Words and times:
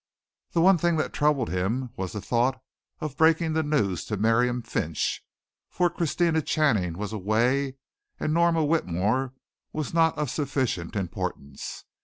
The 0.53 0.61
one 0.61 0.79
thing 0.79 0.95
that 0.97 1.13
troubled 1.13 1.49
him 1.51 1.91
was 1.95 2.13
the 2.13 2.21
thought 2.21 2.59
of 3.01 3.17
breaking 3.17 3.53
the 3.53 3.61
news 3.61 4.03
to 4.05 4.17
Miriam 4.17 4.63
Finch, 4.63 5.23
for 5.69 5.91
Christina 5.91 6.41
Channing 6.41 6.97
was 6.97 7.13
away, 7.13 7.75
and 8.19 8.33
Norma 8.33 8.65
Whitmore 8.65 9.35
was 9.71 9.93
not 9.93 10.17
of 10.17 10.31
sufficient 10.31 10.95
importance. 10.95 11.85